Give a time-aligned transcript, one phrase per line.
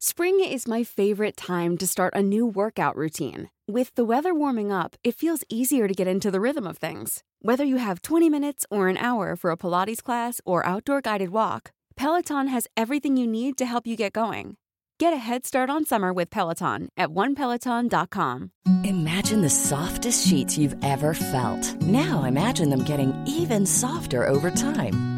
[0.00, 3.50] Spring is my favorite time to start a new workout routine.
[3.66, 7.24] With the weather warming up, it feels easier to get into the rhythm of things.
[7.42, 11.30] Whether you have 20 minutes or an hour for a Pilates class or outdoor guided
[11.30, 14.56] walk, Peloton has everything you need to help you get going.
[15.00, 18.52] Get a head start on summer with Peloton at onepeloton.com.
[18.84, 21.82] Imagine the softest sheets you've ever felt.
[21.82, 25.17] Now imagine them getting even softer over time.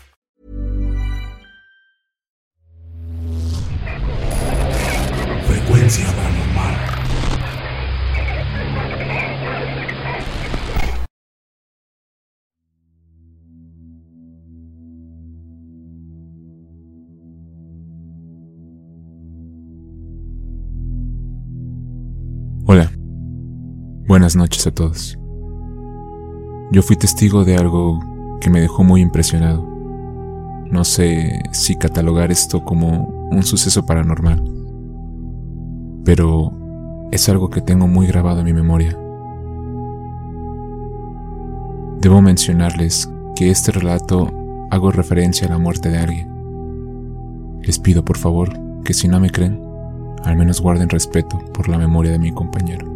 [22.67, 22.89] Hola,
[24.07, 25.19] buenas noches a todos.
[26.71, 27.99] Yo fui testigo de algo
[28.39, 29.67] que me dejó muy impresionado.
[30.71, 34.50] No sé si catalogar esto como un suceso paranormal,
[36.03, 36.51] pero
[37.11, 38.97] es algo que tengo muy grabado en mi memoria.
[41.99, 44.31] Debo mencionarles que este relato
[44.71, 46.29] hago referencia a la muerte de alguien.
[47.61, 48.49] Les pido por favor
[48.83, 49.61] que si no me creen,
[50.23, 52.87] al menos guarden respeto por la memoria de mi compañero.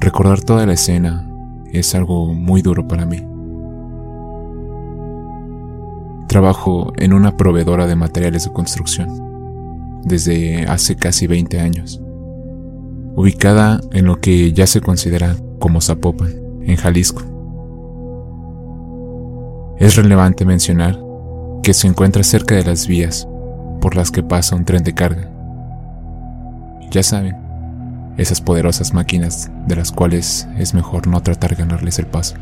[0.00, 1.26] Recordar toda la escena
[1.72, 3.26] es algo muy duro para mí.
[6.28, 9.25] Trabajo en una proveedora de materiales de construcción
[10.06, 12.00] desde hace casi 20 años,
[13.16, 17.22] ubicada en lo que ya se considera como Zapopan, en Jalisco.
[19.78, 20.98] Es relevante mencionar
[21.62, 23.28] que se encuentra cerca de las vías
[23.80, 25.28] por las que pasa un tren de carga.
[26.92, 27.36] Ya saben,
[28.16, 32.36] esas poderosas máquinas de las cuales es mejor no tratar de ganarles el paso.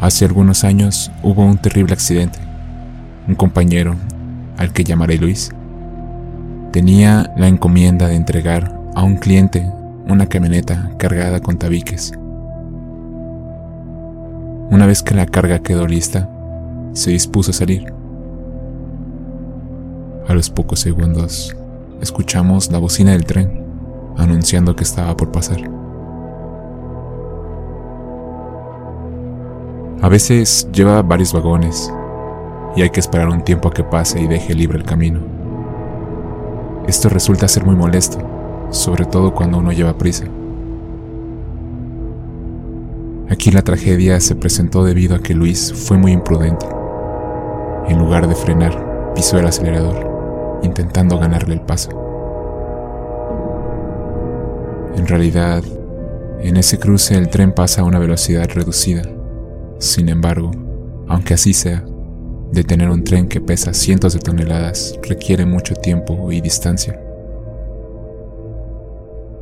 [0.00, 2.49] Hace algunos años hubo un terrible accidente.
[3.28, 3.96] Un compañero,
[4.56, 5.50] al que llamaré Luis,
[6.72, 9.70] tenía la encomienda de entregar a un cliente
[10.08, 12.12] una camioneta cargada con tabiques.
[14.70, 16.28] Una vez que la carga quedó lista,
[16.92, 17.92] se dispuso a salir.
[20.28, 21.56] A los pocos segundos,
[22.00, 23.64] escuchamos la bocina del tren
[24.16, 25.60] anunciando que estaba por pasar.
[30.02, 31.92] A veces lleva varios vagones
[32.76, 35.20] y hay que esperar un tiempo a que pase y deje libre el camino.
[36.86, 38.18] Esto resulta ser muy molesto,
[38.70, 40.24] sobre todo cuando uno lleva prisa.
[43.28, 46.66] Aquí la tragedia se presentó debido a que Luis fue muy imprudente.
[47.88, 51.90] En lugar de frenar, pisó el acelerador, intentando ganarle el paso.
[54.96, 55.62] En realidad,
[56.40, 59.02] en ese cruce el tren pasa a una velocidad reducida.
[59.78, 60.50] Sin embargo,
[61.06, 61.84] aunque así sea,
[62.52, 67.00] detener un tren que pesa cientos de toneladas requiere mucho tiempo y distancia.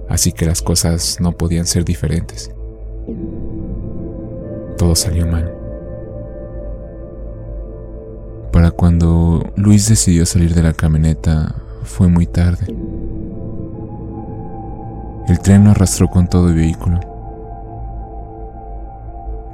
[0.08, 2.50] Así que las cosas no podían ser diferentes.
[4.76, 5.52] Todo salió mal.
[8.52, 11.54] Para cuando Luis decidió salir de la camioneta
[11.84, 12.74] fue muy tarde.
[15.28, 17.00] El tren lo arrastró con todo el vehículo.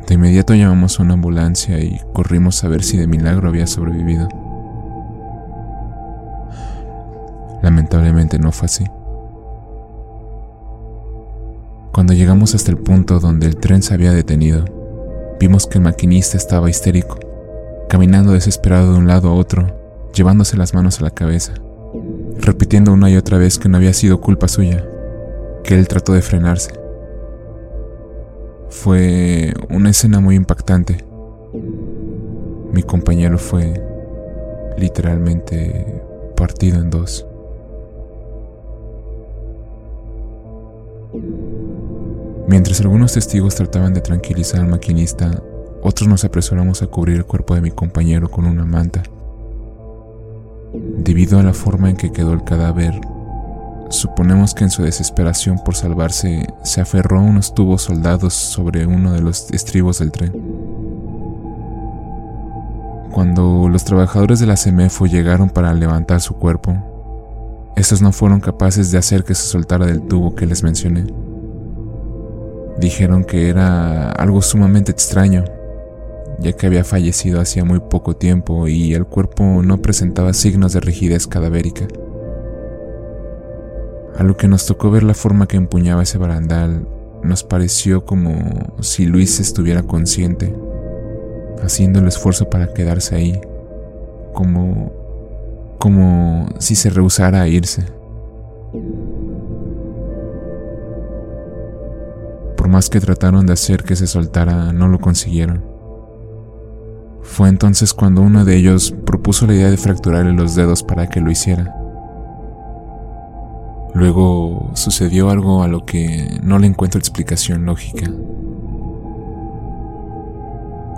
[0.07, 4.29] De inmediato llamamos a una ambulancia y corrimos a ver si de milagro había sobrevivido.
[7.63, 8.85] Lamentablemente no fue así.
[11.93, 14.65] Cuando llegamos hasta el punto donde el tren se había detenido,
[15.41, 17.19] vimos que el maquinista estaba histérico,
[17.89, 19.75] caminando desesperado de un lado a otro,
[20.13, 21.55] llevándose las manos a la cabeza,
[22.41, 24.85] repitiendo una y otra vez que no había sido culpa suya,
[25.63, 26.84] que él trató de frenarse.
[28.71, 31.05] Fue una escena muy impactante.
[32.73, 33.81] Mi compañero fue
[34.77, 36.03] literalmente
[36.37, 37.27] partido en dos.
[42.47, 45.43] Mientras algunos testigos trataban de tranquilizar al maquinista,
[45.83, 49.03] otros nos apresuramos a cubrir el cuerpo de mi compañero con una manta.
[50.73, 53.01] Debido a la forma en que quedó el cadáver,
[53.91, 59.13] suponemos que en su desesperación por salvarse se aferró a unos tubos soldados sobre uno
[59.13, 60.33] de los estribos del tren.
[63.13, 66.77] Cuando los trabajadores de la CEMEFO llegaron para levantar su cuerpo,
[67.77, 71.07] estos no fueron capaces de hacer que se soltara del tubo que les mencioné.
[72.79, 75.45] Dijeron que era algo sumamente extraño,
[76.41, 80.81] ya que había fallecido hacía muy poco tiempo y el cuerpo no presentaba signos de
[80.81, 81.87] rigidez cadavérica.
[84.17, 86.87] A lo que nos tocó ver la forma que empuñaba ese barandal,
[87.23, 90.55] nos pareció como si Luis estuviera consciente,
[91.63, 93.41] haciendo el esfuerzo para quedarse ahí,
[94.33, 94.93] como
[95.85, 97.85] como si se rehusara a irse.
[102.57, 105.63] Por más que trataron de hacer que se soltara, no lo consiguieron.
[107.21, 111.21] Fue entonces cuando uno de ellos propuso la idea de fracturarle los dedos para que
[111.21, 111.84] lo hiciera.
[113.95, 118.11] Luego sucedió algo a lo que no le encuentro explicación lógica.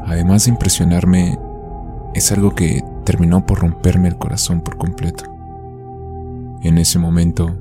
[0.07, 1.39] Además de impresionarme,
[2.15, 5.25] es algo que terminó por romperme el corazón por completo.
[6.63, 7.55] En ese momento,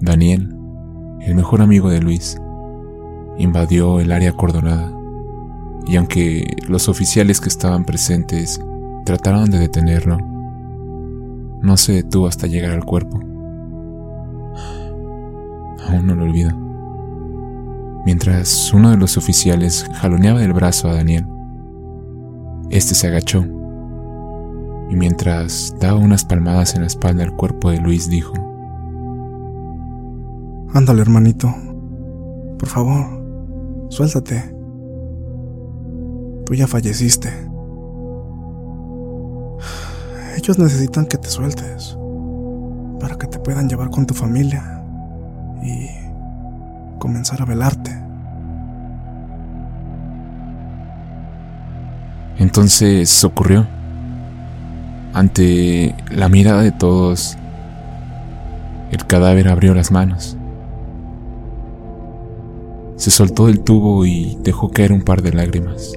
[0.00, 0.56] Daniel,
[1.20, 2.36] el mejor amigo de Luis,
[3.38, 4.92] invadió el área acordonada,
[5.86, 8.60] y aunque los oficiales que estaban presentes
[9.04, 10.18] trataron de detenerlo,
[11.60, 13.31] no se detuvo hasta llegar al cuerpo.
[15.88, 16.50] Aún no lo olvido.
[18.04, 21.26] Mientras uno de los oficiales jaloneaba del brazo a Daniel,
[22.70, 23.44] este se agachó
[24.90, 28.34] y mientras daba unas palmadas en la espalda al cuerpo de Luis dijo,
[30.74, 31.54] Ándale, hermanito.
[32.58, 33.06] Por favor,
[33.90, 34.54] suéltate.
[36.46, 37.28] Tú ya falleciste.
[40.36, 41.96] Ellos necesitan que te sueltes
[43.00, 44.81] para que te puedan llevar con tu familia
[45.62, 45.88] y
[46.98, 47.90] comenzar a velarte.
[52.38, 53.66] Entonces ocurrió.
[55.14, 57.36] Ante la mirada de todos,
[58.90, 60.36] el cadáver abrió las manos.
[62.96, 65.92] Se soltó del tubo y dejó caer un par de lágrimas.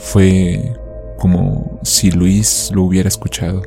[0.00, 0.74] Fue
[1.18, 3.62] como si Luis lo hubiera escuchado.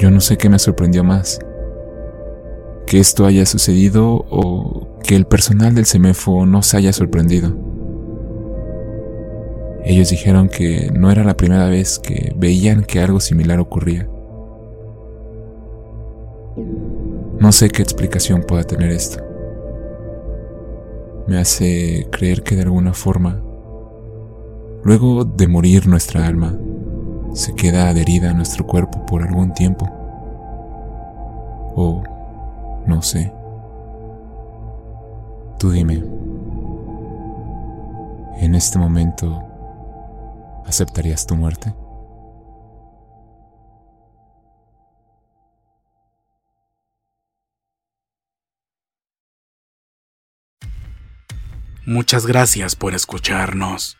[0.00, 1.38] Yo no sé qué me sorprendió más.
[2.86, 7.54] Que esto haya sucedido o que el personal del CEMEFO no se haya sorprendido.
[9.84, 14.08] Ellos dijeron que no era la primera vez que veían que algo similar ocurría.
[17.38, 19.22] No sé qué explicación pueda tener esto.
[21.26, 23.42] Me hace creer que de alguna forma,
[24.82, 26.58] luego de morir nuestra alma,
[27.32, 29.86] se queda adherida a nuestro cuerpo por algún tiempo.
[31.76, 32.02] O
[32.86, 33.32] no sé.
[35.58, 36.02] Tú dime.
[38.38, 39.44] En este momento,
[40.66, 41.74] ¿aceptarías tu muerte?
[51.86, 53.99] Muchas gracias por escucharnos.